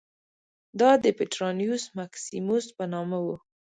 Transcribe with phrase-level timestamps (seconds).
[0.79, 3.27] دا د پټرانیوس مکسیموس په نامه و